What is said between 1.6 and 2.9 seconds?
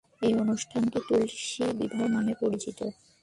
বিবাহ নামে পরিচিত।